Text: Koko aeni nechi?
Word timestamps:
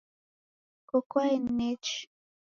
Koko 0.89 1.15
aeni 1.25 1.51
nechi? 1.57 1.97